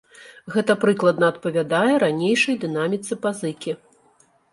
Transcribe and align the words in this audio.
Гэта 0.53 0.75
прыкладна 0.85 1.27
адпавядае 1.33 1.93
ранейшай 2.03 2.57
дынаміцы 2.63 3.19
пазыкі. 3.27 3.77